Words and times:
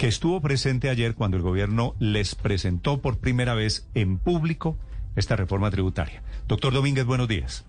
Que 0.00 0.08
estuvo 0.08 0.40
presente 0.40 0.88
ayer 0.88 1.14
cuando 1.14 1.36
el 1.36 1.42
gobierno 1.42 1.94
les 1.98 2.34
presentó 2.34 3.02
por 3.02 3.18
primera 3.18 3.52
vez 3.52 3.86
en 3.92 4.16
público 4.16 4.78
esta 5.14 5.36
reforma 5.36 5.70
tributaria. 5.70 6.22
Doctor 6.48 6.72
Domínguez, 6.72 7.04
buenos 7.04 7.28
días. 7.28 7.66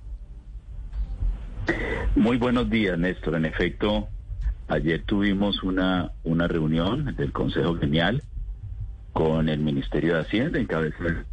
Muy 2.15 2.37
buenos 2.37 2.69
días, 2.69 2.97
Néstor. 2.97 3.35
En 3.35 3.43
efecto, 3.43 4.07
ayer 4.69 5.03
tuvimos 5.03 5.61
una, 5.61 6.13
una 6.23 6.47
reunión 6.47 7.13
del 7.17 7.33
Consejo 7.33 7.75
Genial 7.75 8.23
con 9.11 9.49
el 9.49 9.59
Ministerio 9.59 10.13
de 10.13 10.21
Hacienda, 10.21 10.57
en 10.57 10.67
cabeza 10.67 11.03
del 11.03 11.25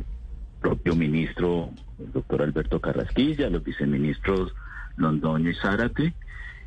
propio 0.60 0.96
ministro, 0.96 1.70
el 2.00 2.10
doctor 2.10 2.42
Alberto 2.42 2.80
Carrasquilla, 2.80 3.48
los 3.50 3.62
viceministros 3.62 4.52
Londoño 4.96 5.50
y 5.50 5.54
Zárate, 5.54 6.12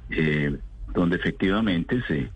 eh, 0.09 0.57
donde 0.93 1.17
efectivamente 1.17 2.01
se 2.07 2.29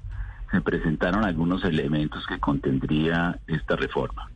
se 0.55 0.61
presentaron 0.61 1.25
algunos 1.25 1.63
elementos 1.65 2.25
que 2.27 2.39
contendría 2.39 3.39
esta 3.47 3.75
reforma. 3.75 4.29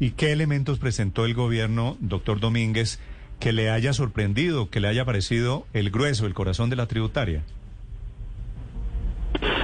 ¿Y 0.00 0.12
qué 0.12 0.32
elementos 0.32 0.78
presentó 0.78 1.26
el 1.26 1.34
gobierno, 1.34 1.96
doctor 2.00 2.40
Domínguez, 2.40 3.00
que 3.38 3.52
le 3.52 3.70
haya 3.70 3.92
sorprendido, 3.92 4.70
que 4.70 4.80
le 4.80 4.88
haya 4.88 5.04
parecido 5.04 5.66
el 5.74 5.90
grueso, 5.90 6.26
el 6.26 6.34
corazón 6.34 6.70
de 6.70 6.76
la 6.76 6.86
tributaria? 6.86 7.42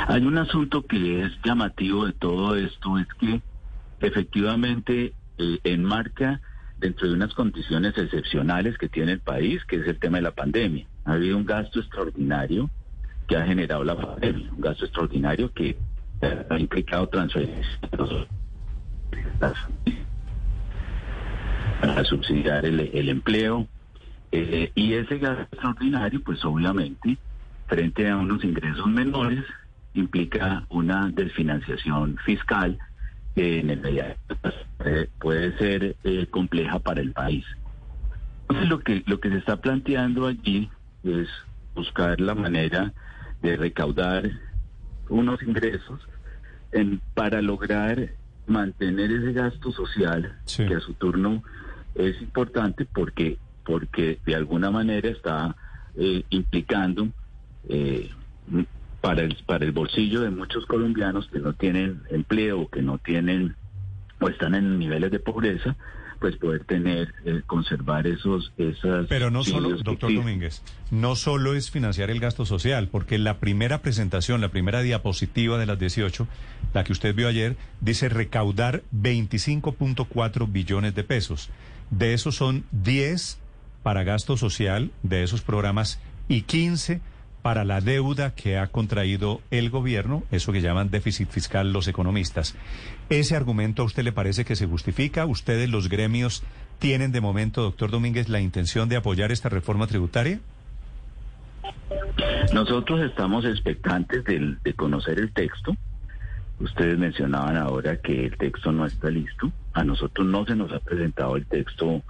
Hay 0.08 0.22
un 0.26 0.36
asunto 0.36 0.84
que 0.84 1.24
es 1.24 1.32
llamativo 1.42 2.06
de 2.06 2.12
todo 2.12 2.54
esto, 2.56 2.98
es 2.98 3.08
que 3.18 3.40
efectivamente 4.00 5.14
eh, 5.38 5.58
enmarca 5.64 6.40
dentro 6.78 7.08
de 7.08 7.14
unas 7.14 7.32
condiciones 7.32 7.96
excepcionales 7.96 8.76
que 8.76 8.88
tiene 8.90 9.12
el 9.12 9.20
país, 9.20 9.64
que 9.64 9.76
es 9.76 9.86
el 9.86 9.98
tema 9.98 10.18
de 10.18 10.22
la 10.24 10.32
pandemia. 10.32 10.86
Ha 11.06 11.12
habido 11.12 11.38
un 11.38 11.46
gasto 11.46 11.80
extraordinario 11.80 12.68
que 13.26 13.36
ha 13.36 13.46
generado 13.46 13.84
la 13.84 13.96
pandemia, 13.96 14.50
un 14.52 14.60
gasto 14.60 14.84
extraordinario 14.84 15.52
que 15.52 15.76
ha 16.50 16.58
implicado 16.58 17.08
transferencias 17.08 17.78
para 21.80 22.04
subsidiar 22.04 22.64
el, 22.64 23.08
empleo. 23.08 23.66
Eh, 24.30 24.70
y 24.74 24.94
ese 24.94 25.18
gasto 25.18 25.42
extraordinario, 25.42 26.22
pues 26.22 26.44
obviamente, 26.44 27.18
frente 27.66 28.08
a 28.08 28.16
unos 28.16 28.44
ingresos 28.44 28.86
menores, 28.86 29.44
implica 29.94 30.64
una 30.70 31.10
desfinanciación 31.10 32.16
fiscal 32.24 32.78
que 33.34 33.60
en 33.60 33.70
el 33.70 33.80
medio 33.80 34.04
puede 35.18 35.56
ser 35.58 35.96
eh, 36.04 36.26
compleja 36.30 36.78
para 36.78 37.00
el 37.00 37.12
país. 37.12 37.44
Entonces 38.42 38.68
lo 38.68 38.80
que, 38.80 39.02
lo 39.06 39.20
que 39.20 39.30
se 39.30 39.38
está 39.38 39.56
planteando 39.56 40.26
allí 40.26 40.70
es 41.04 41.28
buscar 41.74 42.20
la 42.20 42.34
manera 42.34 42.92
de 43.42 43.56
recaudar 43.56 44.30
unos 45.08 45.42
ingresos 45.42 46.00
en, 46.72 47.00
para 47.14 47.42
lograr 47.42 48.10
mantener 48.46 49.12
ese 49.12 49.32
gasto 49.32 49.72
social 49.72 50.38
que 50.56 50.74
a 50.74 50.80
su 50.80 50.94
turno 50.94 51.42
es 51.94 52.20
importante 52.20 52.84
porque 52.86 53.38
porque 53.64 54.18
de 54.26 54.34
alguna 54.34 54.70
manera 54.70 55.08
está 55.08 55.54
eh, 55.96 56.24
implicando 56.30 57.08
eh, 57.68 58.10
para 59.00 59.22
el 59.22 59.36
para 59.46 59.64
el 59.64 59.72
bolsillo 59.72 60.20
de 60.20 60.30
muchos 60.30 60.66
colombianos 60.66 61.28
que 61.28 61.38
no 61.38 61.52
tienen 61.52 62.02
empleo 62.10 62.68
que 62.68 62.82
no 62.82 62.98
tienen 62.98 63.54
o 64.20 64.28
están 64.28 64.54
en 64.54 64.78
niveles 64.78 65.10
de 65.10 65.20
pobreza 65.20 65.76
pues 66.22 66.36
poder 66.36 66.62
tener, 66.64 67.12
eh, 67.24 67.42
conservar 67.44 68.06
esos, 68.06 68.52
esas... 68.56 69.08
Pero 69.08 69.32
no 69.32 69.42
solo, 69.42 69.76
doctor 69.82 70.14
Domínguez, 70.14 70.62
no 70.92 71.16
solo 71.16 71.54
es 71.54 71.72
financiar 71.72 72.10
el 72.10 72.20
gasto 72.20 72.46
social, 72.46 72.86
porque 72.86 73.18
la 73.18 73.38
primera 73.38 73.82
presentación, 73.82 74.40
la 74.40 74.50
primera 74.50 74.82
diapositiva 74.82 75.58
de 75.58 75.66
las 75.66 75.80
18, 75.80 76.28
la 76.74 76.84
que 76.84 76.92
usted 76.92 77.12
vio 77.12 77.26
ayer, 77.26 77.56
dice 77.80 78.08
recaudar 78.08 78.84
25.4 78.94 80.52
billones 80.52 80.94
de 80.94 81.02
pesos. 81.02 81.50
De 81.90 82.14
esos 82.14 82.36
son 82.36 82.64
10 82.70 83.40
para 83.82 84.04
gasto 84.04 84.36
social 84.36 84.92
de 85.02 85.24
esos 85.24 85.42
programas 85.42 86.00
y 86.28 86.42
15 86.42 87.00
para 87.42 87.64
la 87.64 87.80
deuda 87.80 88.34
que 88.34 88.56
ha 88.56 88.68
contraído 88.68 89.40
el 89.50 89.68
gobierno, 89.68 90.22
eso 90.30 90.52
que 90.52 90.60
llaman 90.60 90.90
déficit 90.90 91.28
fiscal 91.28 91.72
los 91.72 91.88
economistas. 91.88 92.56
¿Ese 93.10 93.36
argumento 93.36 93.82
a 93.82 93.84
usted 93.84 94.04
le 94.04 94.12
parece 94.12 94.44
que 94.44 94.56
se 94.56 94.66
justifica? 94.66 95.26
¿Ustedes, 95.26 95.68
los 95.68 95.88
gremios, 95.88 96.44
tienen 96.78 97.12
de 97.12 97.20
momento, 97.20 97.62
doctor 97.62 97.90
Domínguez, 97.90 98.28
la 98.28 98.40
intención 98.40 98.88
de 98.88 98.96
apoyar 98.96 99.32
esta 99.32 99.48
reforma 99.48 99.88
tributaria? 99.88 100.38
Nosotros 102.52 103.00
estamos 103.00 103.44
expectantes 103.44 104.24
de, 104.24 104.56
de 104.62 104.74
conocer 104.74 105.18
el 105.18 105.32
texto. 105.32 105.76
Ustedes 106.60 106.96
mencionaban 106.96 107.56
ahora 107.56 107.96
que 107.96 108.26
el 108.26 108.36
texto 108.36 108.70
no 108.70 108.86
está 108.86 109.10
listo. 109.10 109.50
A 109.72 109.82
nosotros 109.82 110.26
no 110.26 110.44
se 110.44 110.54
nos 110.54 110.72
ha 110.72 110.78
presentado 110.78 111.36
el 111.36 111.46
texto 111.46 112.02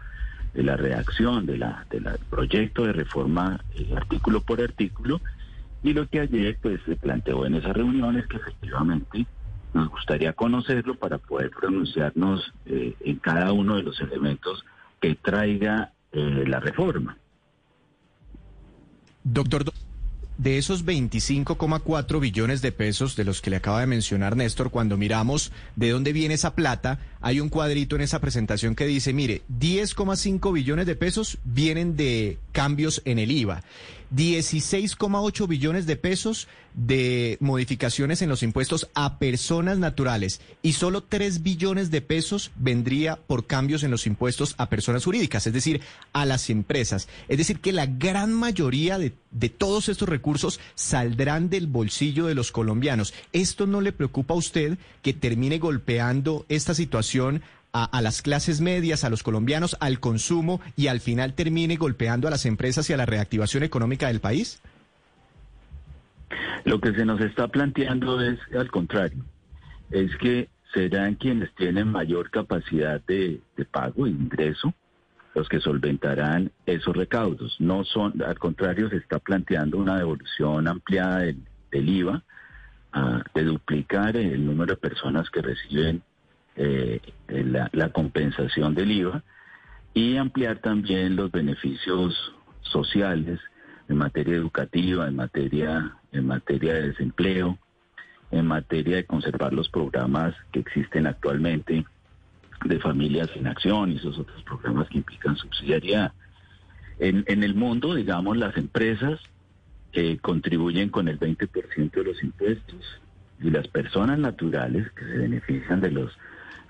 de 0.54 0.62
la 0.62 0.76
redacción 0.76 1.46
de 1.46 1.58
la, 1.58 1.86
del 1.90 2.06
proyecto 2.30 2.84
de 2.84 2.92
reforma 2.92 3.60
eh, 3.74 3.94
artículo 3.96 4.40
por 4.42 4.60
artículo 4.60 5.20
y 5.82 5.92
lo 5.92 6.06
que 6.08 6.20
ayer 6.20 6.58
pues 6.60 6.80
se 6.86 6.96
planteó 6.96 7.44
en 7.46 7.54
esa 7.54 7.72
reunión 7.72 8.16
es 8.16 8.26
que 8.26 8.36
efectivamente 8.36 9.26
nos 9.74 9.88
gustaría 9.88 10.32
conocerlo 10.34 10.94
para 10.94 11.18
poder 11.18 11.50
pronunciarnos 11.50 12.52
eh, 12.66 12.94
en 13.00 13.16
cada 13.16 13.52
uno 13.52 13.76
de 13.76 13.82
los 13.82 14.00
elementos 14.00 14.64
que 15.00 15.14
traiga 15.14 15.92
eh, 16.12 16.44
la 16.46 16.60
reforma. 16.60 17.16
Doctor, 19.24 19.64
de 20.38 20.58
esos 20.58 20.84
25,4 20.84 22.20
billones 22.20 22.62
de 22.62 22.72
pesos 22.72 23.16
de 23.16 23.24
los 23.24 23.40
que 23.40 23.50
le 23.50 23.56
acaba 23.56 23.80
de 23.80 23.86
mencionar 23.86 24.36
Néstor, 24.36 24.70
cuando 24.70 24.96
miramos 24.96 25.52
de 25.76 25.90
dónde 25.90 26.12
viene 26.12 26.34
esa 26.34 26.54
plata, 26.54 26.98
hay 27.22 27.40
un 27.40 27.48
cuadrito 27.48 27.96
en 27.96 28.02
esa 28.02 28.20
presentación 28.20 28.74
que 28.74 28.86
dice, 28.86 29.12
mire, 29.12 29.42
10,5 29.58 30.52
billones 30.52 30.86
de 30.86 30.96
pesos 30.96 31.38
vienen 31.44 31.96
de 31.96 32.38
cambios 32.50 33.00
en 33.04 33.18
el 33.20 33.30
IVA. 33.30 33.62
16,8 34.14 35.48
billones 35.48 35.86
de 35.86 35.96
pesos 35.96 36.46
de 36.74 37.38
modificaciones 37.40 38.20
en 38.20 38.28
los 38.28 38.42
impuestos 38.42 38.88
a 38.94 39.18
personas 39.18 39.78
naturales 39.78 40.42
y 40.60 40.74
solo 40.74 41.02
3 41.02 41.42
billones 41.42 41.90
de 41.90 42.02
pesos 42.02 42.50
vendría 42.56 43.16
por 43.16 43.46
cambios 43.46 43.82
en 43.84 43.90
los 43.90 44.06
impuestos 44.06 44.54
a 44.58 44.68
personas 44.68 45.04
jurídicas, 45.04 45.46
es 45.46 45.54
decir, 45.54 45.80
a 46.12 46.26
las 46.26 46.50
empresas. 46.50 47.08
Es 47.28 47.38
decir, 47.38 47.60
que 47.60 47.72
la 47.72 47.86
gran 47.86 48.34
mayoría 48.34 48.98
de, 48.98 49.14
de 49.30 49.48
todos 49.48 49.88
estos 49.88 50.08
recursos 50.08 50.60
saldrán 50.74 51.48
del 51.48 51.66
bolsillo 51.66 52.26
de 52.26 52.34
los 52.34 52.52
colombianos. 52.52 53.14
¿Esto 53.32 53.66
no 53.66 53.80
le 53.80 53.92
preocupa 53.92 54.34
a 54.34 54.38
usted 54.38 54.76
que 55.00 55.14
termine 55.14 55.58
golpeando 55.58 56.44
esta 56.50 56.74
situación 56.74 57.11
a, 57.72 58.02
las 58.02 58.22
clases 58.22 58.60
medias, 58.60 59.04
a 59.04 59.10
los 59.10 59.22
colombianos, 59.22 59.76
al 59.80 59.98
consumo 59.98 60.60
y 60.76 60.88
al 60.88 61.00
final 61.00 61.34
termine 61.34 61.76
golpeando 61.76 62.28
a 62.28 62.30
las 62.30 62.46
empresas 62.46 62.88
y 62.90 62.92
a 62.92 62.96
la 62.96 63.06
reactivación 63.06 63.62
económica 63.62 64.08
del 64.08 64.20
país? 64.20 64.62
Lo 66.64 66.80
que 66.80 66.92
se 66.92 67.04
nos 67.04 67.20
está 67.20 67.48
planteando 67.48 68.20
es 68.20 68.38
al 68.56 68.70
contrario, 68.70 69.24
es 69.90 70.14
que 70.16 70.48
serán 70.72 71.16
quienes 71.16 71.54
tienen 71.54 71.88
mayor 71.88 72.30
capacidad 72.30 73.00
de, 73.06 73.40
pago 73.70 74.06
e 74.06 74.10
ingreso 74.10 74.72
los 75.34 75.48
que 75.48 75.60
solventarán 75.60 76.52
esos 76.66 76.94
recaudos. 76.94 77.56
No 77.58 77.84
son, 77.84 78.22
al 78.22 78.38
contrario, 78.38 78.90
se 78.90 78.96
está 78.96 79.18
planteando 79.18 79.78
una 79.78 79.96
devolución 79.96 80.68
ampliada 80.68 81.20
del, 81.20 81.38
IVA, 81.88 82.22
ah, 82.92 83.22
de 83.34 83.44
duplicar 83.44 84.16
el 84.16 84.44
número 84.44 84.74
de 84.74 84.76
personas 84.76 85.30
que 85.30 85.40
reciben 85.40 86.02
eh, 86.56 87.00
la, 87.28 87.88
compensación 87.90 88.74
del 88.74 88.90
IVA 88.90 89.22
y 89.94 90.16
ampliar 90.16 90.58
también 90.58 91.16
los 91.16 91.30
beneficios 91.30 92.34
sociales 92.60 93.40
en 93.88 93.96
materia 93.96 94.36
educativa, 94.36 95.08
en 95.08 95.16
materia, 95.16 95.96
en 96.12 96.26
materia 96.26 96.74
de 96.74 96.88
desempleo, 96.88 97.58
en 98.30 98.46
materia 98.46 98.96
de 98.96 99.04
conservar 99.04 99.52
los 99.52 99.68
programas 99.68 100.34
que 100.52 100.60
existen 100.60 101.06
actualmente 101.06 101.84
de 102.64 102.78
familias 102.80 103.28
en 103.34 103.46
acción 103.46 103.92
y 103.92 103.96
esos 103.96 104.18
otros 104.18 104.42
programas 104.44 104.88
que 104.88 104.98
implican 104.98 105.36
subsidiariedad. 105.36 106.12
En, 106.98 107.42
el 107.42 107.54
mundo, 107.54 107.94
digamos, 107.94 108.36
las 108.36 108.56
empresas 108.56 109.18
eh, 109.92 110.18
contribuyen 110.20 110.88
con 110.88 111.08
el 111.08 111.18
20% 111.18 111.90
de 111.90 112.04
los 112.04 112.22
impuestos 112.22 113.00
y 113.40 113.50
las 113.50 113.66
personas 113.68 114.18
naturales 114.18 114.90
que 114.92 115.04
se 115.04 115.18
benefician 115.18 115.80
de 115.80 115.90
las 115.90 116.12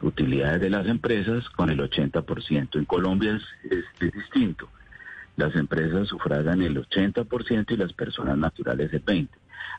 utilidades 0.03 0.61
de 0.61 0.71
las 0.71 0.87
empresas 0.87 1.49
con 1.51 1.71
el 1.71 1.79
80%. 1.79 2.77
En 2.77 2.85
Colombia 2.85 3.37
es, 3.37 3.85
es 4.01 4.13
distinto. 4.13 4.69
Las 5.37 5.55
empresas 5.57 6.09
sufragan 6.09 6.61
el 6.63 6.77
80% 6.77 7.71
y 7.71 7.77
las 7.77 7.93
personas 7.93 8.37
naturales 8.37 8.93
el 8.93 9.05
20%. 9.05 9.29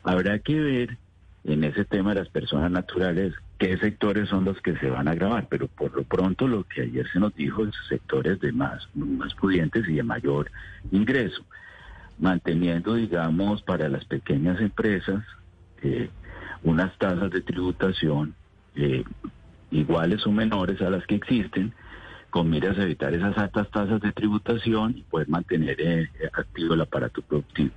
Habrá 0.02 0.38
que 0.40 0.60
ver 0.60 0.98
en 1.44 1.64
ese 1.64 1.84
tema 1.84 2.14
de 2.14 2.20
las 2.20 2.28
personas 2.28 2.70
naturales 2.70 3.34
qué 3.58 3.76
sectores 3.78 4.28
son 4.28 4.44
los 4.44 4.60
que 4.60 4.76
se 4.76 4.90
van 4.90 5.08
a 5.08 5.14
grabar, 5.14 5.46
pero 5.48 5.68
por 5.68 5.94
lo 5.94 6.02
pronto 6.02 6.48
lo 6.48 6.64
que 6.64 6.82
ayer 6.82 7.06
se 7.12 7.20
nos 7.20 7.34
dijo 7.34 7.64
es 7.64 7.74
sectores 7.88 8.40
de 8.40 8.52
más, 8.52 8.88
más 8.94 9.34
pudientes 9.34 9.86
y 9.88 9.94
de 9.94 10.02
mayor 10.02 10.50
ingreso, 10.90 11.44
manteniendo, 12.18 12.94
digamos, 12.94 13.62
para 13.62 13.88
las 13.88 14.04
pequeñas 14.06 14.60
empresas 14.60 15.24
eh, 15.82 16.08
unas 16.62 16.96
tasas 16.98 17.30
de 17.30 17.42
tributación 17.42 18.34
eh, 18.74 19.04
iguales 19.74 20.26
o 20.26 20.32
menores 20.32 20.80
a 20.80 20.90
las 20.90 21.06
que 21.06 21.16
existen, 21.16 21.74
con 22.30 22.50
miras 22.50 22.78
a 22.78 22.82
evitar 22.82 23.14
esas 23.14 23.36
altas 23.38 23.70
tasas 23.70 24.00
de 24.00 24.12
tributación 24.12 24.96
y 24.96 25.02
poder 25.02 25.28
mantener 25.28 25.80
eh, 25.80 26.08
activo 26.32 26.74
el 26.74 26.80
aparato 26.80 27.22
productivo. 27.22 27.70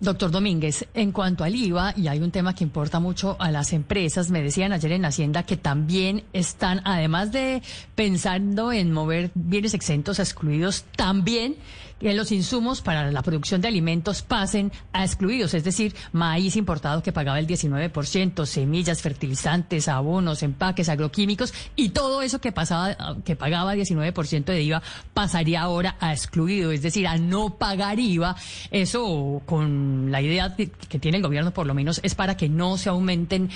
Doctor 0.00 0.30
Domínguez, 0.30 0.88
en 0.94 1.12
cuanto 1.12 1.44
al 1.44 1.54
IVA, 1.54 1.92
y 1.94 2.08
hay 2.08 2.20
un 2.20 2.30
tema 2.30 2.54
que 2.54 2.64
importa 2.64 3.00
mucho 3.00 3.36
a 3.38 3.50
las 3.50 3.74
empresas, 3.74 4.30
me 4.30 4.40
decían 4.40 4.72
ayer 4.72 4.92
en 4.92 5.04
Hacienda 5.04 5.42
que 5.42 5.58
también 5.58 6.24
están, 6.32 6.80
además 6.84 7.32
de 7.32 7.62
pensando 7.94 8.72
en 8.72 8.92
mover 8.92 9.30
bienes 9.34 9.74
exentos 9.74 10.18
a 10.18 10.22
excluidos, 10.22 10.84
también 10.96 11.56
que 12.00 12.14
los 12.14 12.32
insumos 12.32 12.80
para 12.80 13.10
la 13.10 13.22
producción 13.22 13.60
de 13.60 13.68
alimentos 13.68 14.22
pasen 14.22 14.72
a 14.92 15.04
excluidos, 15.04 15.54
es 15.54 15.64
decir, 15.64 15.94
maíz 16.12 16.56
importado 16.56 17.02
que 17.02 17.12
pagaba 17.12 17.38
el 17.38 17.46
19%, 17.46 18.46
semillas, 18.46 19.02
fertilizantes, 19.02 19.86
abonos, 19.86 20.42
empaques, 20.42 20.88
agroquímicos 20.88 21.52
y 21.76 21.90
todo 21.90 22.22
eso 22.22 22.40
que 22.40 22.52
pasaba 22.52 22.96
que 23.24 23.36
pagaba 23.36 23.74
19% 23.74 24.44
de 24.44 24.62
IVA 24.62 24.82
pasaría 25.14 25.60
ahora 25.60 25.96
a 26.00 26.12
excluido, 26.12 26.72
es 26.72 26.82
decir, 26.82 27.06
a 27.06 27.18
no 27.18 27.56
pagar 27.56 28.00
IVA. 28.00 28.34
Eso 28.70 29.42
con 29.44 30.10
la 30.10 30.22
idea 30.22 30.56
que 30.56 30.98
tiene 30.98 31.18
el 31.18 31.22
gobierno 31.22 31.52
por 31.52 31.66
lo 31.66 31.74
menos 31.74 32.00
es 32.02 32.14
para 32.14 32.36
que 32.36 32.48
no 32.48 32.78
se 32.78 32.88
aumenten 32.88 33.50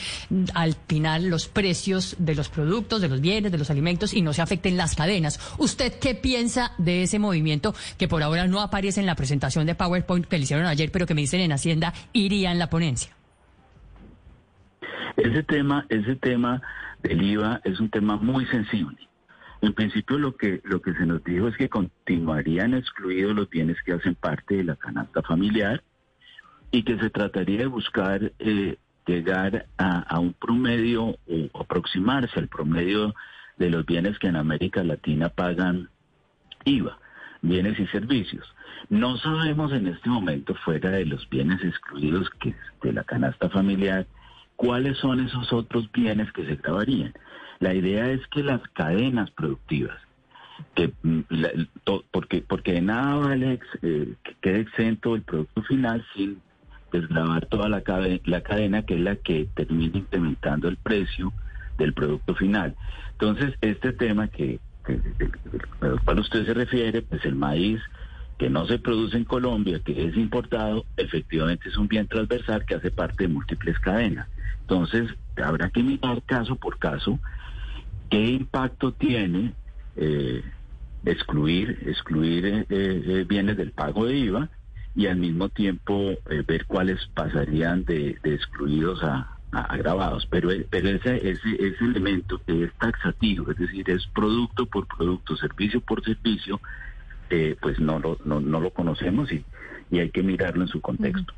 al 0.52 0.76
final 0.86 1.28
los 1.28 1.48
precios 1.48 2.16
de 2.18 2.34
los 2.34 2.48
productos, 2.48 3.00
de 3.00 3.08
los 3.08 3.20
bienes, 3.20 3.50
de 3.50 3.58
los 3.58 3.70
alimentos 3.70 4.12
y 4.12 4.22
no 4.22 4.32
se 4.32 4.42
afecten 4.42 4.76
las 4.76 4.94
cadenas. 4.94 5.40
¿Usted 5.58 5.94
qué 5.98 6.14
piensa 6.14 6.72
de 6.78 7.04
ese 7.04 7.18
movimiento 7.18 7.74
que 7.96 8.08
por 8.08 8.22
ahora 8.22 8.33
ahora 8.34 8.50
no 8.50 8.60
aparece 8.60 9.00
en 9.00 9.06
la 9.06 9.14
presentación 9.14 9.66
de 9.66 9.74
PowerPoint 9.74 10.26
que 10.26 10.36
le 10.36 10.44
hicieron 10.44 10.66
ayer, 10.66 10.90
pero 10.92 11.06
que 11.06 11.14
me 11.14 11.20
dicen 11.20 11.40
en 11.40 11.52
Hacienda 11.52 11.92
iría 12.12 12.52
en 12.52 12.58
la 12.58 12.68
ponencia. 12.68 13.14
Ese 15.16 15.42
tema, 15.42 15.86
ese 15.88 16.16
tema 16.16 16.60
del 17.02 17.22
IVA 17.22 17.60
es 17.64 17.78
un 17.80 17.88
tema 17.90 18.16
muy 18.16 18.46
sensible. 18.46 18.96
En 19.62 19.72
principio 19.72 20.18
lo 20.18 20.36
que 20.36 20.60
lo 20.64 20.82
que 20.82 20.92
se 20.94 21.06
nos 21.06 21.22
dijo 21.24 21.48
es 21.48 21.56
que 21.56 21.68
continuarían 21.68 22.74
excluidos 22.74 23.34
los 23.34 23.48
bienes 23.48 23.76
que 23.84 23.92
hacen 23.92 24.14
parte 24.14 24.56
de 24.56 24.64
la 24.64 24.76
canasta 24.76 25.22
familiar 25.22 25.82
y 26.70 26.82
que 26.82 26.98
se 26.98 27.08
trataría 27.08 27.60
de 27.60 27.66
buscar 27.66 28.32
eh, 28.40 28.76
llegar 29.06 29.66
a, 29.78 30.00
a, 30.00 30.18
un 30.18 30.34
promedio 30.34 31.16
o 31.26 31.60
aproximarse 31.60 32.38
al 32.38 32.48
promedio 32.48 33.14
de 33.56 33.70
los 33.70 33.86
bienes 33.86 34.18
que 34.18 34.26
en 34.26 34.36
América 34.36 34.82
Latina 34.82 35.28
pagan 35.28 35.88
IVA 36.64 36.98
bienes 37.48 37.78
y 37.78 37.86
servicios. 37.86 38.46
No 38.88 39.16
sabemos 39.18 39.72
en 39.72 39.86
este 39.86 40.08
momento, 40.08 40.54
fuera 40.54 40.90
de 40.90 41.06
los 41.06 41.28
bienes 41.28 41.62
excluidos 41.62 42.28
que 42.40 42.54
de 42.82 42.92
la 42.92 43.04
canasta 43.04 43.48
familiar, 43.48 44.06
cuáles 44.56 44.98
son 44.98 45.20
esos 45.20 45.52
otros 45.52 45.90
bienes 45.92 46.30
que 46.32 46.44
se 46.46 46.56
grabarían. 46.56 47.12
La 47.60 47.74
idea 47.74 48.10
es 48.10 48.26
que 48.28 48.42
las 48.42 48.60
cadenas 48.72 49.30
productivas, 49.30 49.98
que 50.74 50.92
mm, 51.02 51.20
porque 52.10 52.42
porque 52.42 52.72
de 52.74 52.82
nada 52.82 53.16
vale 53.16 53.60
eh, 53.82 54.14
que 54.22 54.34
quede 54.40 54.60
exento 54.60 55.14
el 55.14 55.22
producto 55.22 55.62
final 55.62 56.04
sin 56.14 56.40
desgravar 56.92 57.46
toda 57.46 57.68
la, 57.68 57.82
la 58.24 58.40
cadena 58.42 58.82
que 58.82 58.94
es 58.94 59.00
la 59.00 59.16
que 59.16 59.48
termina 59.54 59.98
incrementando 59.98 60.68
el 60.68 60.76
precio 60.76 61.32
del 61.78 61.92
producto 61.92 62.34
final. 62.34 62.76
Entonces, 63.12 63.54
este 63.60 63.92
tema 63.92 64.28
que 64.28 64.60
al 65.80 66.00
cual 66.04 66.20
usted 66.20 66.46
se 66.46 66.54
refiere, 66.54 67.02
pues 67.02 67.24
el 67.24 67.34
maíz 67.34 67.80
que 68.38 68.50
no 68.50 68.66
se 68.66 68.78
produce 68.78 69.16
en 69.16 69.24
Colombia, 69.24 69.80
que 69.84 70.06
es 70.06 70.16
importado, 70.16 70.84
efectivamente 70.96 71.68
es 71.68 71.76
un 71.76 71.88
bien 71.88 72.08
transversal 72.08 72.64
que 72.64 72.74
hace 72.74 72.90
parte 72.90 73.24
de 73.24 73.32
múltiples 73.32 73.78
cadenas. 73.78 74.28
Entonces, 74.62 75.10
habrá 75.42 75.70
que 75.70 75.82
mirar 75.82 76.22
caso 76.22 76.56
por 76.56 76.78
caso 76.78 77.20
qué 78.10 78.20
impacto 78.20 78.92
tiene 78.92 79.54
eh, 79.96 80.42
excluir, 81.04 81.78
excluir 81.86 82.46
eh, 82.46 82.66
eh, 82.68 83.24
bienes 83.28 83.56
del 83.56 83.72
pago 83.72 84.06
de 84.06 84.16
IVA 84.16 84.48
y 84.96 85.06
al 85.06 85.16
mismo 85.16 85.48
tiempo 85.48 86.12
ver 86.46 86.66
cuáles 86.66 87.04
pasarían 87.14 87.84
de 87.84 88.18
excluidos 88.22 89.02
a, 89.02 89.33
agravados, 89.56 90.26
pero, 90.30 90.50
pero 90.70 90.88
ese, 90.88 91.16
ese, 91.16 91.54
ese 91.58 91.84
elemento 91.84 92.40
que 92.46 92.64
es 92.64 92.72
taxativo, 92.74 93.50
es 93.50 93.58
decir, 93.58 93.88
es 93.90 94.06
producto 94.08 94.66
por 94.66 94.86
producto, 94.86 95.36
servicio 95.36 95.80
por 95.80 96.04
servicio, 96.04 96.60
eh, 97.30 97.56
pues 97.60 97.78
no 97.78 97.98
lo, 97.98 98.18
no 98.24 98.60
lo 98.60 98.70
conocemos 98.70 99.32
y, 99.32 99.44
y 99.90 99.98
hay 100.00 100.10
que 100.10 100.22
mirarlo 100.22 100.62
en 100.62 100.68
su 100.68 100.80
contexto. 100.80 101.32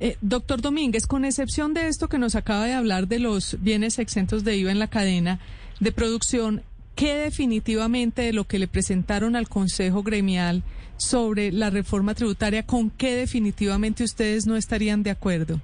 Eh, 0.00 0.16
doctor 0.20 0.60
Domínguez, 0.60 1.06
con 1.06 1.24
excepción 1.24 1.74
de 1.74 1.88
esto 1.88 2.08
que 2.08 2.18
nos 2.18 2.34
acaba 2.34 2.64
de 2.64 2.74
hablar 2.74 3.08
de 3.08 3.20
los 3.20 3.58
bienes 3.60 3.98
exentos 3.98 4.44
de 4.44 4.56
IVA 4.56 4.72
en 4.72 4.78
la 4.78 4.88
cadena 4.88 5.38
de 5.80 5.92
producción, 5.92 6.62
¿qué 6.94 7.14
definitivamente 7.14 8.22
de 8.22 8.32
lo 8.32 8.44
que 8.44 8.58
le 8.58 8.68
presentaron 8.68 9.36
al 9.36 9.48
Consejo 9.48 10.02
Gremial 10.02 10.62
sobre 10.96 11.52
la 11.52 11.70
reforma 11.70 12.14
tributaria, 12.14 12.64
con 12.64 12.90
qué 12.90 13.16
definitivamente 13.16 14.04
ustedes 14.04 14.46
no 14.46 14.56
estarían 14.56 15.02
de 15.02 15.10
acuerdo? 15.10 15.60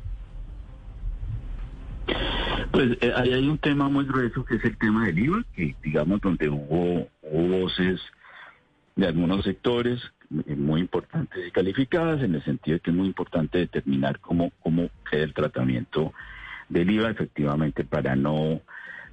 Pues 2.71 2.99
eh, 3.01 3.13
hay 3.17 3.49
un 3.49 3.59
tema 3.59 3.89
muy 3.89 4.05
grueso 4.05 4.45
que 4.45 4.57
es 4.57 4.65
el 4.65 4.77
tema 4.77 5.07
del 5.07 5.19
IVA, 5.19 5.45
que 5.55 5.75
digamos 5.83 6.21
donde 6.21 6.49
hubo, 6.49 7.09
voces 7.23 8.01
de 8.97 9.07
algunos 9.07 9.45
sectores 9.45 10.01
eh, 10.47 10.55
muy 10.55 10.81
importantes 10.83 11.47
y 11.47 11.51
calificadas, 11.51 12.23
en 12.23 12.35
el 12.35 12.45
sentido 12.45 12.77
de 12.77 12.81
que 12.81 12.91
es 12.91 12.97
muy 12.97 13.07
importante 13.07 13.59
determinar 13.59 14.21
cómo, 14.21 14.53
cómo 14.63 14.91
queda 15.11 15.25
el 15.25 15.35
tratamiento 15.35 16.13
del 16.69 16.91
IVA 16.91 17.11
efectivamente 17.11 17.85
para 17.85 18.15
no, 18.17 18.61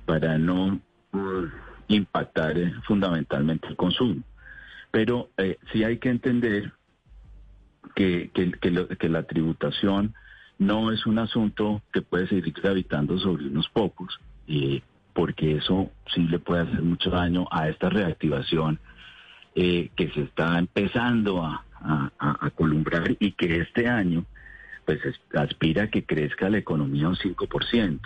para 0.06 0.38
no 0.38 0.80
uh, 1.14 1.47
impactar 1.88 2.57
eh, 2.57 2.74
fundamentalmente 2.85 3.68
el 3.68 3.76
consumo. 3.78 4.21
Pero 4.92 5.30
sí 5.71 5.83
hay 5.83 5.97
que 5.97 6.09
entender 6.09 6.74
que, 7.95 8.31
que 8.33 9.09
la 9.09 9.24
tributación 9.24 10.14
no 10.57 10.92
es 10.92 11.06
un 11.06 11.19
asunto 11.19 11.81
que 11.92 12.02
puede 12.02 12.28
seguir 12.28 12.54
gravitando 12.54 13.18
sobre 13.19 13.47
unos 13.47 13.68
pocos, 13.69 14.19
eh, 14.47 14.81
porque 15.14 15.57
eso 15.57 15.92
sí 16.14 16.24
le 16.24 16.40
puede 16.40 16.64
hacer 16.64 16.81
mucho 16.81 17.09
daño 17.09 17.47
a 17.52 17.69
esta 17.69 17.90
reactivación 17.90 18.80
eh, 19.56 19.90
que 19.95 20.09
se 20.12 20.21
está 20.21 20.57
empezando 20.59 21.44
a, 21.44 21.62
columbrar 22.56 23.16
y 23.19 23.33
que 23.33 23.57
este 23.57 23.88
año 23.88 24.26
pues 24.85 25.00
aspira 25.35 25.83
a 25.83 25.88
que 25.88 26.04
crezca 26.04 26.50
la 26.50 26.57
economía 26.57 27.09
un 27.09 27.16
5%. 27.16 28.00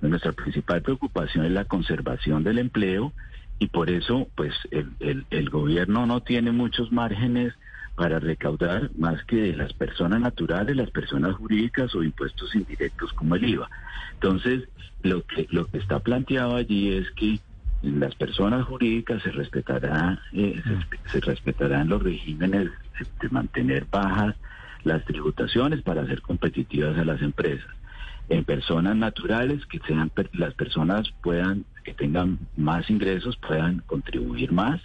Nuestra 0.00 0.32
principal 0.32 0.82
preocupación 0.82 1.44
es 1.44 1.52
la 1.52 1.66
conservación 1.66 2.42
del 2.42 2.58
empleo 2.58 3.12
y 3.60 3.68
por 3.68 3.90
eso 3.90 4.28
pues 4.34 4.54
el, 4.70 5.24
el 5.30 5.50
gobierno 5.50 6.06
no 6.06 6.22
tiene 6.22 6.50
muchos 6.50 6.90
márgenes 6.90 7.54
para 7.96 8.18
recaudar 8.18 8.90
más 8.96 9.22
que 9.24 9.36
de 9.36 9.56
las 9.56 9.72
personas 9.74 10.20
naturales, 10.20 10.76
las 10.76 10.90
personas 10.90 11.34
jurídicas 11.36 11.94
o 11.94 12.02
impuestos 12.02 12.54
indirectos 12.54 13.12
como 13.12 13.36
el 13.36 13.44
IVA. 13.44 13.68
Entonces, 14.14 14.68
lo 15.02 15.22
que, 15.26 15.46
lo 15.50 15.66
que 15.66 15.78
está 15.78 15.98
planteado 16.00 16.56
allí 16.56 16.92
es 16.92 17.10
que 17.12 17.38
las 17.82 18.14
personas 18.14 18.64
jurídicas 18.64 19.22
se 19.22 19.32
respetará, 19.32 20.20
eh, 20.32 20.62
se, 21.10 21.20
respetarán 21.20 21.88
los 21.88 22.02
regímenes 22.02 22.70
de 23.20 23.28
mantener 23.30 23.86
bajas 23.90 24.36
las 24.84 25.04
tributaciones 25.04 25.82
para 25.82 26.02
hacer 26.02 26.22
competitivas 26.22 26.96
a 26.98 27.04
las 27.04 27.20
empresas. 27.20 27.70
En 28.28 28.44
personas 28.44 28.96
naturales, 28.96 29.66
que 29.66 29.80
sean 29.80 30.10
las 30.32 30.54
personas 30.54 31.12
puedan, 31.22 31.64
que 31.84 31.92
tengan 31.92 32.38
más 32.56 32.88
ingresos, 32.88 33.36
puedan 33.36 33.80
contribuir 33.86 34.52
más 34.52 34.80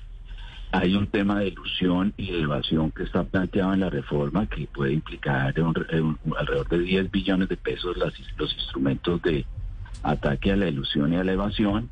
hay 0.71 0.95
un 0.95 1.07
tema 1.07 1.39
de 1.39 1.47
ilusión 1.47 2.13
y 2.17 2.31
de 2.31 2.41
evasión 2.41 2.91
que 2.91 3.03
está 3.03 3.23
planteado 3.23 3.73
en 3.73 3.79
la 3.79 3.89
reforma 3.89 4.47
que 4.47 4.67
puede 4.67 4.93
implicar 4.93 5.53
alrededor 5.57 6.67
de 6.67 6.79
10 6.79 7.11
billones 7.11 7.49
de 7.49 7.57
pesos 7.57 7.95
los 7.97 8.53
instrumentos 8.57 9.21
de 9.21 9.45
ataque 10.03 10.51
a 10.51 10.55
la 10.55 10.67
ilusión 10.67 11.13
y 11.13 11.17
a 11.17 11.23
la 11.23 11.33
evasión. 11.33 11.89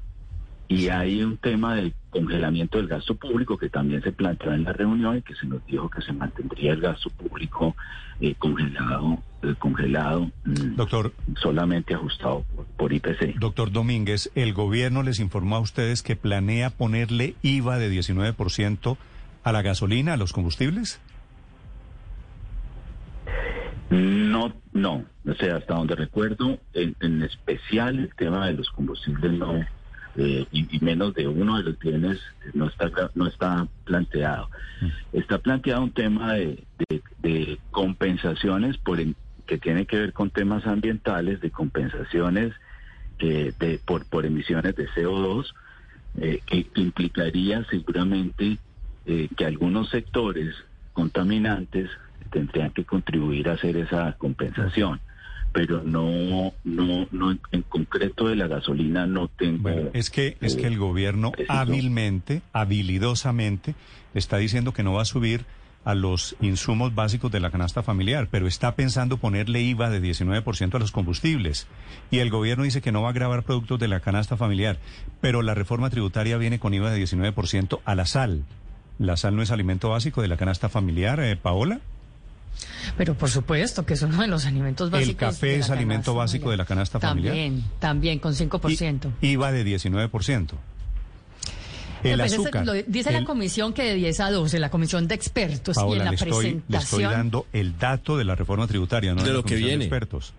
y 0.68 0.90
hay 0.90 1.22
un 1.22 1.38
tema 1.38 1.76
del 1.76 1.94
congelamiento 2.10 2.78
del 2.78 2.88
gasto 2.88 3.14
público 3.16 3.58
que 3.58 3.70
también 3.70 4.02
se 4.02 4.12
planteó 4.12 4.52
en 4.52 4.64
la 4.64 4.74
reunión 4.74 5.18
y 5.18 5.22
que 5.22 5.36
se 5.36 5.46
nos 5.46 5.64
dijo 5.68 5.90
que 5.90 6.02
se 6.02 6.12
mantendría 6.12 6.74
el 6.74 6.82
gasto 6.82 7.10
público 7.12 7.76
eh, 8.20 8.34
congelado, 8.36 9.20
eh, 9.44 9.54
congelado, 9.60 10.32
mm, 10.46 10.76
Doctor, 10.76 11.14
solamente 11.40 11.94
ajustado 11.94 12.46
por, 12.88 12.94
IPC. 12.94 13.40
doctor 13.40 13.72
Domínguez, 13.72 14.32
¿el 14.36 14.54
gobierno 14.54 15.04
les 15.04 15.20
informó 15.20 15.56
a 15.56 15.60
ustedes 15.60 16.04
que 16.04 16.16
planea 16.16 16.70
ponerle 16.70 17.36
IVA 17.42 17.78
de 17.78 17.90
19% 17.92 18.98
a 19.44 19.52
la 19.52 19.62
gasolina, 19.62 20.14
a 20.14 20.18
los 20.18 20.34
combustibles? 20.34 21.00
No, 23.90 24.54
no, 24.74 25.06
o 25.28 25.34
sea, 25.36 25.58
hasta 25.58 25.76
donde 25.76 25.96
recuerdo, 25.96 26.58
en, 26.74 26.96
en 27.02 27.22
especial 27.24 28.00
el 28.00 28.16
tema 28.16 28.48
de 28.48 28.54
los 28.54 28.70
combustibles 28.72 29.32
no, 29.32 29.54
eh, 30.18 30.46
y, 30.52 30.76
y 30.76 30.80
menos 30.80 31.14
de 31.14 31.28
uno 31.28 31.58
de 31.58 31.64
los 31.64 31.78
bienes 31.80 32.20
no 32.54 32.68
está 32.68 32.90
no 33.14 33.28
está 33.28 33.68
planteado. 33.86 34.50
Está 35.14 35.38
planteado 35.38 35.84
un 35.84 35.92
tema 35.92 36.34
de, 36.34 36.64
de- 36.90 37.02
de 37.20 37.60
compensaciones 37.72 38.78
por 38.78 39.00
que 39.46 39.58
tiene 39.60 39.86
que 39.86 39.98
ver 39.98 40.14
con 40.14 40.32
temas 40.32 40.66
ambientales, 40.66 41.40
de 41.42 41.52
compensaciones 41.52 42.54
eh, 43.20 43.54
de, 43.60 43.80
por, 43.80 44.06
por 44.06 44.26
emisiones 44.26 44.76
de 44.76 44.88
CO2, 44.90 45.46
eh, 46.18 46.42
que 46.46 46.66
implicaría 46.76 47.66
seguramente 47.70 48.58
eh, 49.06 49.30
que 49.36 49.46
algunos 49.46 49.90
sectores 49.90 50.56
contaminantes 50.94 51.90
tendrían 52.32 52.72
que 52.72 52.86
contribuir 52.86 53.50
a 53.50 53.54
hacer 53.54 53.78
esa 53.78 54.14
compensación. 54.18 55.00
Pero 55.54 55.84
no, 55.84 56.54
no, 56.64 57.08
no 57.12 57.38
en, 57.52 57.62
concreto 57.62 58.28
de 58.28 58.36
la 58.36 58.48
gasolina 58.48 59.06
no 59.06 59.30
tengo. 59.30 59.64
Bueno, 59.64 59.90
es 59.94 60.10
que 60.10 60.36
es 60.42 60.56
que 60.58 60.68
el 60.68 60.78
gobierno 60.78 61.32
preciso. 61.32 61.54
hábilmente, 61.54 62.42
habilidosamente 62.52 63.76
está 64.14 64.38
diciendo 64.38 64.74
que 64.74 64.84
no 64.84 64.94
va 64.94 65.04
a 65.04 65.06
subir 65.06 65.46
a 65.86 65.94
los 65.96 66.36
insumos 66.42 66.94
básicos 66.96 67.32
de 67.32 67.40
la 67.40 67.52
canasta 67.52 67.84
familiar, 67.84 68.28
pero 68.30 68.48
está 68.48 68.76
pensando 68.76 69.18
ponerle 69.18 69.62
IVA 69.62 69.90
de 69.90 70.02
19% 70.02 70.76
a 70.76 70.80
los 70.80 70.92
combustibles. 70.92 71.68
Y 72.12 72.20
el 72.20 72.30
gobierno 72.32 72.64
dice 72.64 72.82
que 72.82 72.92
no 72.92 73.04
va 73.04 73.10
a 73.10 73.14
grabar 73.14 73.44
productos 73.44 73.80
de 73.80 73.88
la 73.88 74.00
canasta 74.02 74.36
familiar, 74.36 74.80
pero 75.22 75.42
la 75.44 75.54
reforma 75.54 75.90
tributaria 75.90 76.38
viene 76.38 76.60
con 76.60 76.74
IVA 76.74 76.90
de 76.92 77.02
19% 77.04 77.80
a 77.86 77.96
la 77.96 78.06
sal. 78.06 78.44
¿La 78.98 79.16
sal 79.16 79.36
no 79.36 79.42
es 79.44 79.52
alimento 79.52 79.90
básico 79.90 80.22
de 80.22 80.28
la 80.28 80.38
canasta 80.38 80.70
familiar, 80.70 81.20
eh, 81.20 81.36
Paola? 81.36 81.80
Pero 82.98 83.14
por 83.16 83.30
supuesto 83.30 83.86
que 83.86 83.94
es 83.96 84.02
uno 84.02 84.22
de 84.22 84.28
los 84.28 84.46
alimentos 84.46 84.90
básicos. 84.90 85.10
¿El 85.10 85.18
café 85.18 85.56
es 85.58 85.70
alimento 85.70 86.16
básico 86.16 86.50
de 86.50 86.58
la 86.58 86.66
canasta 86.66 87.00
familiar? 87.00 87.34
También, 87.34 87.64
también, 87.80 88.20
con 88.20 88.34
5%. 88.34 89.12
I- 89.22 89.32
IVA 89.32 89.52
de 89.52 89.64
19%. 89.66 90.52
El 92.06 92.20
Pues 92.20 92.66
lo 92.66 92.74
dice 92.74 93.12
la 93.12 93.24
comisión 93.26 93.74
que 93.74 93.84
de 93.84 93.96
10 93.96 94.20
a 94.20 94.32
12, 94.32 94.60
la 94.60 94.70
comisión 94.70 95.08
de 95.08 95.16
expertos, 95.16 95.78
y 95.78 95.94
en 95.94 95.98
la 96.00 96.12
le 96.12 96.16
estoy, 96.16 96.62
le 96.68 96.78
estoy 96.78 97.04
dando 97.04 97.48
el 97.54 97.78
dato 97.78 98.18
de 98.18 98.26
la 98.26 98.36
reforma 98.36 98.68
tributaria, 98.68 99.14
no 99.14 99.22
De 99.22 99.30
la 99.30 99.34
lo 99.36 99.44
que 99.44 99.56
Comisión 99.56 99.70
viene. 99.70 99.84
expertos. 99.86 100.34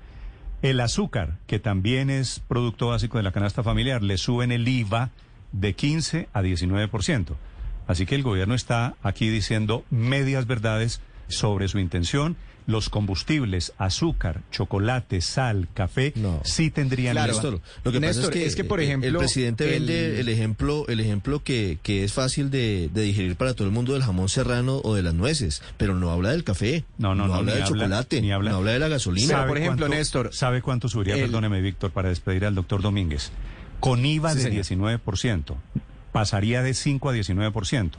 El 0.62 0.80
azúcar, 0.80 1.38
que 1.46 1.58
también 1.58 2.08
es 2.10 2.40
producto 2.40 2.88
básico 2.88 3.18
de 3.18 3.24
la 3.24 3.32
canasta 3.32 3.62
familiar, 3.62 4.02
le 4.02 4.16
suben 4.16 4.52
el 4.52 4.66
IVA 4.66 5.10
de 5.52 5.74
15 5.74 6.28
a 6.32 6.42
19%. 6.42 7.36
Así 7.86 8.06
que 8.06 8.14
el 8.14 8.22
gobierno 8.22 8.54
está 8.54 8.94
aquí 9.02 9.28
diciendo 9.28 9.84
medias 9.90 10.46
verdades 10.46 11.00
sobre 11.28 11.68
su 11.68 11.78
intención. 11.78 12.36
Los 12.68 12.88
combustibles, 12.88 13.72
azúcar, 13.78 14.42
chocolate, 14.50 15.20
sal, 15.20 15.68
café, 15.72 16.12
No. 16.16 16.40
sí 16.42 16.72
tendrían 16.72 17.12
Claro, 17.14 17.32
IVA. 17.34 17.42
Néstor, 17.42 17.60
lo 17.84 17.92
que 17.92 18.00
Néstor, 18.00 18.24
pasa 18.24 18.26
es 18.26 18.40
que, 18.42 18.46
es 18.48 18.56
que, 18.56 18.64
por 18.64 18.80
ejemplo, 18.80 19.08
el 19.08 19.16
presidente 19.18 19.64
el- 19.66 19.70
vende 19.86 20.18
el 20.20 20.28
ejemplo, 20.28 20.84
el 20.88 20.98
ejemplo 20.98 21.44
que, 21.44 21.78
que 21.84 22.02
es 22.02 22.12
fácil 22.12 22.50
de, 22.50 22.90
de 22.92 23.02
digerir 23.02 23.36
para 23.36 23.54
todo 23.54 23.68
el 23.68 23.72
mundo 23.72 23.92
del 23.92 24.02
jamón 24.02 24.28
serrano 24.28 24.80
o 24.82 24.96
de 24.96 25.02
las 25.04 25.14
nueces, 25.14 25.62
pero 25.76 25.94
no 25.94 26.10
habla 26.10 26.30
del 26.32 26.42
café, 26.42 26.82
No, 26.98 27.14
no, 27.14 27.28
no, 27.28 27.34
habla 27.36 27.52
del 27.52 27.62
habla- 27.62 27.76
chocolate, 27.76 28.20
ni 28.20 28.32
habla- 28.32 28.50
no 28.50 28.56
habla 28.56 28.72
de 28.72 28.78
la 28.80 28.88
gasolina. 28.88 29.28
Pero, 29.28 29.38
¿Sabe 29.38 29.48
por 29.48 29.58
ejemplo, 29.58 29.86
cuánto- 29.86 29.96
Néstor, 29.98 30.30
¿Sabe 30.34 30.60
cuánto 30.60 30.88
subiría, 30.88 31.14
el- 31.14 31.20
perdóneme, 31.20 31.60
Víctor, 31.60 31.92
para 31.92 32.08
despedir 32.08 32.46
al 32.46 32.56
doctor 32.56 32.82
Domínguez? 32.82 33.30
Con 33.78 34.04
IVA 34.04 34.30
Sí, 34.32 34.38
de 34.38 34.42
señor. 34.64 34.64
19%, 34.64 35.56
pasaría 36.10 36.62
de 36.62 36.74
5 36.74 37.10
a 37.10 37.12
19%. 37.12 37.98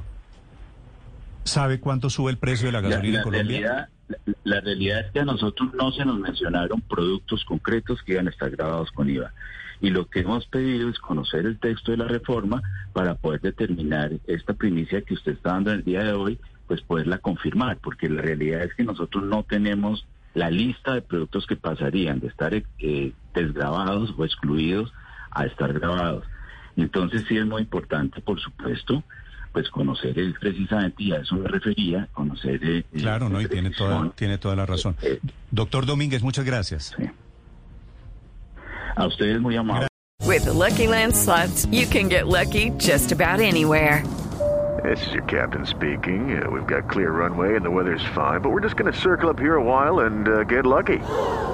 ¿Sabe 1.47 1.79
cuánto 1.79 2.09
sube 2.09 2.31
el 2.31 2.37
precio 2.37 2.67
de 2.67 2.73
la 2.73 2.81
La, 2.81 2.89
gasolina 2.89 3.13
la 3.13 3.19
en 3.19 3.23
Colombia? 3.23 3.59
realidad, 3.59 3.89
la, 4.07 4.17
la 4.43 4.61
realidad 4.61 4.99
es 4.99 5.11
que 5.11 5.19
a 5.19 5.25
nosotros 5.25 5.73
no 5.73 5.91
se 5.91 6.05
nos 6.05 6.19
mencionaron 6.19 6.81
productos 6.81 7.43
concretos 7.45 8.01
que 8.03 8.13
iban 8.13 8.27
a 8.27 8.31
estar 8.31 8.49
grabados 8.51 8.91
con 8.91 9.09
IVA. 9.09 9.33
Y 9.79 9.89
lo 9.91 10.07
que 10.09 10.21
hemos 10.21 10.45
pedido 10.47 10.89
es 10.89 10.97
conocer 10.99 11.45
el 11.45 11.59
texto 11.59 11.91
de 11.91 11.97
la 11.97 12.07
reforma 12.07 12.61
para 12.93 13.15
poder 13.15 13.41
determinar 13.41 14.11
esta 14.25 14.53
primicia 14.53 15.01
que 15.01 15.13
usted 15.13 15.33
está 15.33 15.51
dando 15.51 15.71
en 15.71 15.77
el 15.77 15.83
día 15.83 16.03
de 16.03 16.13
hoy, 16.13 16.39
pues 16.67 16.81
poderla 16.81 17.19
confirmar, 17.19 17.77
porque 17.77 18.09
la 18.09 18.21
realidad 18.21 18.63
es 18.63 18.73
que 18.73 18.83
nosotros 18.83 19.23
no 19.23 19.43
tenemos 19.43 20.05
la 20.33 20.49
lista 20.49 20.93
de 20.95 21.01
productos 21.01 21.45
que 21.47 21.55
pasarían 21.55 22.19
de 22.19 22.27
estar 22.27 22.53
eh, 22.53 23.13
desgrabados 23.33 24.13
o 24.17 24.25
excluidos 24.25 24.91
a 25.31 25.45
estar 25.45 25.73
grabados. 25.73 26.25
Entonces 26.75 27.23
sí 27.27 27.37
es 27.37 27.45
muy 27.45 27.61
importante, 27.61 28.21
por 28.21 28.39
supuesto, 28.39 29.03
pues 29.57 29.71
conocer 29.71 30.19
el, 30.19 30.35
precisamente, 30.35 31.01
y 31.01 31.11
a 31.13 31.17
eso 31.21 31.35
me 31.35 31.47
refería, 31.47 32.07
conocer... 32.13 32.59
eh, 32.63 32.83
Claro, 32.95 33.27
¿no? 33.27 33.41
Y 33.41 33.45
eh, 33.45 33.49
tiene 33.49 33.71
toda, 33.71 34.11
tiene 34.11 34.37
toda 34.37 34.55
la 34.55 34.67
razón. 34.67 34.95
Eh, 35.01 35.19
Doctor 35.49 35.87
Domínguez, 35.87 36.21
muchas 36.21 36.45
gracias. 36.45 36.93
sí. 36.95 37.09
A 38.95 39.07
ustedes 39.07 39.41
muy 39.41 39.55
amables. 39.57 39.87
With 40.27 40.45
the 40.45 40.53
Lucky 40.53 40.85
Land 40.85 41.15
slots, 41.15 41.65
you 41.71 41.87
can 41.87 42.07
get 42.07 42.27
lucky 42.27 42.71
just 42.77 43.11
about 43.11 43.39
anywhere. 43.39 44.03
This 44.83 45.03
is 45.07 45.13
your 45.13 45.23
captain 45.23 45.65
speaking. 45.65 46.39
Uh, 46.39 46.51
we've 46.51 46.67
got 46.67 46.87
clear 46.87 47.09
runway 47.09 47.55
and 47.55 47.65
the 47.65 47.71
weather's 47.71 48.05
fine, 48.13 48.41
but 48.41 48.51
we're 48.51 48.61
just 48.61 48.77
going 48.77 48.91
to 48.91 48.97
circle 48.97 49.27
up 49.27 49.39
here 49.39 49.55
a 49.55 49.63
while 49.63 50.01
and 50.01 50.27
uh, 50.27 50.43
get 50.43 50.67
lucky. 50.67 50.99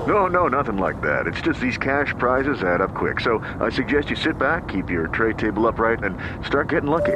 No, 0.07 0.27
no, 0.27 0.49
nothing 0.49 0.75
like 0.77 1.01
that. 1.01 1.25
It's 1.25 1.39
just 1.41 1.61
these 1.61 1.77
cash 1.77 2.13
prizes 2.19 2.63
add 2.63 2.81
up 2.81 2.93
quick. 2.93 3.21
So 3.21 3.39
I 3.61 3.69
suggest 3.71 4.09
you 4.09 4.17
sit 4.17 4.37
back, 4.37 4.67
keep 4.67 4.89
your 4.89 5.07
tray 5.07 5.33
table 5.33 5.65
upright, 5.67 6.03
and 6.03 6.17
start 6.45 6.67
getting 6.67 6.89
lucky. 6.89 7.15